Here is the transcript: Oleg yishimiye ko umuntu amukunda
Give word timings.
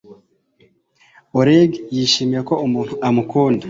Oleg 1.39 1.71
yishimiye 1.95 2.41
ko 2.49 2.53
umuntu 2.65 2.93
amukunda 3.07 3.59